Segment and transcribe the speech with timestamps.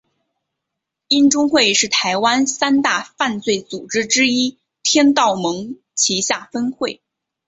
[1.09, 7.03] 鹰中会是台湾三大犯罪组织之一天道盟旗下分会。